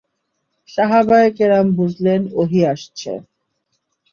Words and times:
সাহাবায়ে 0.69 1.29
কেরাম 1.37 1.67
বুঝলেন, 1.75 2.21
ওহী 2.33 2.61
আসছে। 2.65 3.11